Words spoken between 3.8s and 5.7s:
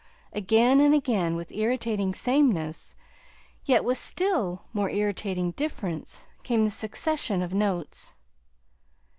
with a still more irritating